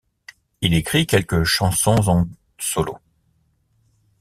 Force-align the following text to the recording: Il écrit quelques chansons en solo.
Il 0.61 0.73
écrit 0.73 1.05
quelques 1.05 1.43
chansons 1.43 2.09
en 2.09 2.27
solo. 2.57 2.97